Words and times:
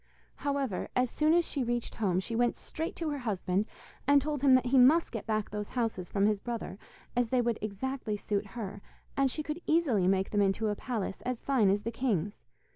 However, 0.37 0.87
as 0.95 1.11
soon 1.11 1.31
as 1.35 1.47
she 1.47 1.63
reached 1.63 1.93
home, 1.93 2.19
she 2.19 2.35
went 2.35 2.55
straight 2.55 2.95
to 2.95 3.09
her 3.11 3.19
husband, 3.19 3.67
and 4.07 4.19
told 4.19 4.41
him 4.41 4.55
that 4.55 4.65
he 4.65 4.79
must 4.79 5.11
get 5.11 5.27
back 5.27 5.51
those 5.51 5.67
houses 5.77 6.09
from 6.09 6.25
his 6.25 6.39
brother, 6.39 6.79
as 7.15 7.29
they 7.29 7.39
would 7.39 7.59
exactly 7.61 8.17
suit 8.17 8.47
her, 8.57 8.81
and 9.15 9.29
she 9.29 9.43
could 9.43 9.61
easily 9.67 10.07
make 10.07 10.31
them 10.31 10.41
into 10.41 10.69
a 10.69 10.75
palace 10.75 11.21
as 11.21 11.43
fine 11.43 11.69
as 11.69 11.83
the 11.83 11.91
king's. 11.91 12.41